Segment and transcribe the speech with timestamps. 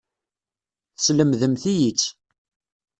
[0.97, 2.07] Teslemdemt-iyi-tt.